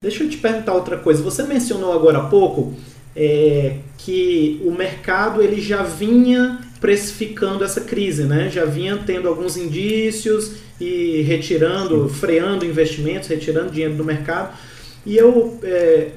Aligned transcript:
deixa 0.00 0.22
eu 0.22 0.30
te 0.30 0.36
perguntar 0.36 0.74
outra 0.74 0.96
coisa. 0.96 1.22
Você 1.24 1.42
mencionou 1.42 1.92
agora 1.92 2.18
há 2.18 2.24
pouco 2.26 2.72
é, 3.16 3.78
que 3.96 4.62
o 4.64 4.70
mercado 4.70 5.42
ele 5.42 5.60
já 5.60 5.82
vinha 5.82 6.60
precificando 6.80 7.64
essa 7.64 7.80
crise, 7.80 8.22
né? 8.22 8.48
Já 8.48 8.64
vinha 8.64 8.96
tendo 9.04 9.26
alguns 9.26 9.56
indícios 9.56 10.52
e 10.80 11.22
retirando, 11.22 12.08
freando 12.08 12.64
investimentos, 12.64 13.28
retirando 13.28 13.72
dinheiro 13.72 13.94
do 13.94 14.04
mercado. 14.04 14.56
E 15.04 15.16
eu 15.16 15.58
é, 15.64 16.10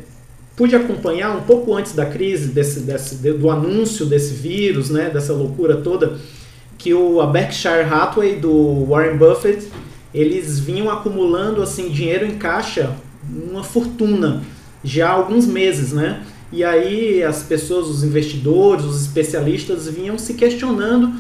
pude 0.55 0.75
acompanhar 0.75 1.35
um 1.35 1.41
pouco 1.41 1.73
antes 1.73 1.93
da 1.93 2.05
crise, 2.05 2.49
desse, 2.49 2.81
desse, 2.81 3.15
do 3.15 3.49
anúncio 3.49 4.05
desse 4.05 4.35
vírus, 4.35 4.91
né? 4.91 5.09
Dessa 5.09 5.33
loucura 5.33 5.77
toda, 5.77 6.19
que 6.77 6.93
o 6.93 7.19
a 7.19 7.25
Berkshire 7.25 7.81
Hathaway 7.89 8.35
do 8.35 8.85
Warren 8.85 9.17
Buffett 9.17 9.67
eles 10.13 10.59
vinham 10.59 10.87
acumulando 10.87 11.63
assim 11.63 11.89
dinheiro 11.89 12.25
em 12.27 12.37
caixa, 12.37 12.95
uma 13.29 13.63
fortuna 13.63 14.41
já 14.83 15.09
há 15.09 15.11
alguns 15.11 15.45
meses, 15.45 15.93
né? 15.93 16.21
E 16.51 16.63
aí 16.63 17.23
as 17.23 17.43
pessoas, 17.43 17.87
os 17.87 18.03
investidores, 18.03 18.83
os 18.83 19.01
especialistas 19.01 19.87
vinham 19.87 20.17
se 20.17 20.33
questionando 20.33 21.13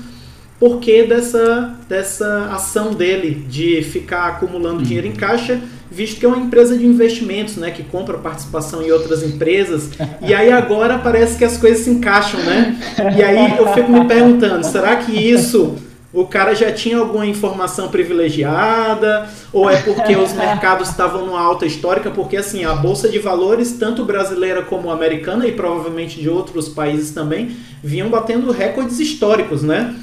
por 0.59 0.79
que 0.79 1.03
dessa, 1.03 1.75
dessa 1.89 2.49
ação 2.51 2.93
dele 2.93 3.45
de 3.49 3.81
ficar 3.81 4.27
acumulando 4.27 4.81
hum. 4.81 4.83
dinheiro 4.83 5.07
em 5.07 5.13
caixa, 5.13 5.59
visto 5.89 6.19
que 6.19 6.25
é 6.25 6.29
uma 6.29 6.37
empresa 6.37 6.77
de 6.77 6.85
investimentos, 6.85 7.55
né, 7.55 7.71
que 7.71 7.83
compra 7.83 8.17
participação 8.17 8.81
em 8.81 8.91
outras 8.91 9.23
empresas. 9.23 9.89
E 10.21 10.33
aí 10.33 10.51
agora 10.51 10.99
parece 10.99 11.37
que 11.37 11.43
as 11.43 11.57
coisas 11.57 11.83
se 11.83 11.89
encaixam, 11.89 12.39
né? 12.41 12.79
E 13.17 13.23
aí 13.23 13.57
eu 13.57 13.73
fico 13.73 13.91
me 13.91 14.05
perguntando, 14.05 14.65
será 14.65 14.97
que 14.97 15.11
isso 15.11 15.75
o 16.13 16.25
cara 16.25 16.53
já 16.53 16.71
tinha 16.71 16.97
alguma 16.97 17.25
informação 17.25 17.87
privilegiada, 17.87 19.29
ou 19.53 19.69
é 19.69 19.81
porque 19.81 20.15
os 20.15 20.33
mercados 20.35 20.89
estavam 20.89 21.25
numa 21.25 21.39
alta 21.39 21.65
histórica, 21.65 22.11
porque 22.11 22.37
assim, 22.37 22.65
a 22.65 22.73
bolsa 22.73 23.07
de 23.07 23.19
valores, 23.19 23.73
tanto 23.73 24.03
brasileira 24.03 24.61
como 24.61 24.91
americana 24.91 25.47
e 25.47 25.53
provavelmente 25.53 26.19
de 26.19 26.29
outros 26.29 26.67
países 26.67 27.11
também, 27.11 27.55
vinham 27.83 28.09
batendo 28.09 28.51
recordes 28.51 28.99
históricos, 28.99 29.63
né? 29.63 29.95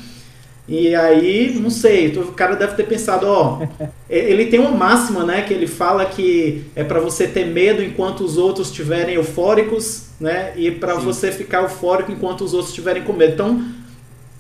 E 0.68 0.94
aí, 0.94 1.58
não 1.58 1.70
sei, 1.70 2.08
o 2.08 2.32
cara 2.32 2.54
deve 2.54 2.74
ter 2.74 2.82
pensado, 2.82 3.26
ó, 3.26 3.66
ele 4.08 4.46
tem 4.46 4.60
uma 4.60 4.70
máxima, 4.70 5.24
né, 5.24 5.40
que 5.40 5.54
ele 5.54 5.66
fala 5.66 6.04
que 6.04 6.62
é 6.76 6.84
para 6.84 7.00
você 7.00 7.26
ter 7.26 7.46
medo 7.46 7.82
enquanto 7.82 8.20
os 8.20 8.36
outros 8.36 8.68
estiverem 8.68 9.14
eufóricos, 9.14 10.08
né, 10.20 10.52
e 10.56 10.70
para 10.70 10.92
você 10.96 11.32
ficar 11.32 11.62
eufórico 11.62 12.12
enquanto 12.12 12.42
os 12.42 12.52
outros 12.52 12.68
estiverem 12.68 13.02
com 13.02 13.14
medo. 13.14 13.32
Então, 13.32 13.64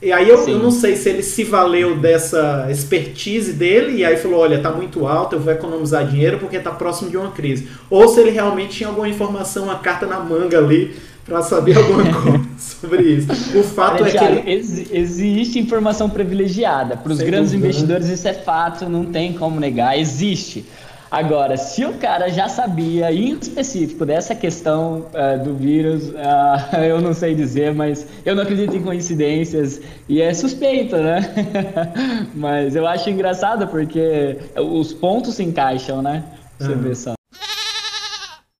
e 0.00 0.12
aí 0.12 0.28
eu, 0.28 0.48
eu, 0.48 0.58
não 0.60 0.70
sei 0.70 0.94
se 0.94 1.08
ele 1.08 1.22
se 1.22 1.42
valeu 1.42 1.96
dessa 1.96 2.68
expertise 2.70 3.52
dele 3.52 3.98
e 3.98 4.04
aí 4.04 4.16
falou, 4.16 4.40
olha, 4.40 4.60
tá 4.60 4.70
muito 4.70 5.06
alto, 5.06 5.34
eu 5.34 5.40
vou 5.40 5.52
economizar 5.52 6.06
dinheiro 6.06 6.38
porque 6.38 6.58
tá 6.60 6.70
próximo 6.70 7.10
de 7.10 7.16
uma 7.16 7.32
crise. 7.32 7.68
Ou 7.90 8.06
se 8.08 8.20
ele 8.20 8.30
realmente 8.30 8.76
tinha 8.76 8.88
alguma 8.88 9.08
informação, 9.08 9.64
uma 9.64 9.78
carta 9.78 10.06
na 10.06 10.20
manga 10.20 10.56
ali 10.56 10.94
para 11.24 11.42
saber 11.42 11.76
alguma 11.76 12.04
coisa 12.22 12.48
sobre 12.58 13.02
isso. 13.02 13.58
O 13.58 13.64
fato 13.64 14.02
olha, 14.02 14.08
é 14.08 14.12
Thiago, 14.12 14.42
que 14.42 14.48
ele... 14.48 14.50
ex 14.52 14.92
existe 14.92 15.58
informação 15.58 16.08
privilegiada. 16.08 16.96
Para 16.96 17.12
os 17.12 17.18
grandes 17.18 17.50
dúvida, 17.50 17.66
né? 17.66 17.70
investidores 17.70 18.08
isso 18.08 18.28
é 18.28 18.34
fato, 18.34 18.88
não 18.88 19.04
tem 19.04 19.32
como 19.32 19.58
negar, 19.58 19.98
existe. 19.98 20.64
Agora, 21.10 21.56
se 21.56 21.84
o 21.84 21.94
cara 21.94 22.28
já 22.28 22.48
sabia, 22.48 23.10
em 23.12 23.38
específico, 23.38 24.04
dessa 24.04 24.34
questão 24.34 25.06
uh, 25.14 25.42
do 25.42 25.54
vírus, 25.54 26.08
uh, 26.10 26.76
eu 26.84 27.00
não 27.00 27.14
sei 27.14 27.34
dizer, 27.34 27.74
mas 27.74 28.06
eu 28.24 28.34
não 28.34 28.42
acredito 28.42 28.76
em 28.76 28.82
coincidências 28.82 29.80
e 30.08 30.20
é 30.20 30.34
suspeito, 30.34 30.96
né? 30.96 31.20
mas 32.34 32.76
eu 32.76 32.86
acho 32.86 33.08
engraçado 33.08 33.66
porque 33.68 34.36
os 34.56 34.92
pontos 34.92 35.34
se 35.34 35.42
encaixam, 35.42 36.02
né? 36.02 36.24
Você 36.58 36.74
vê 36.74 36.94
só. 36.94 37.17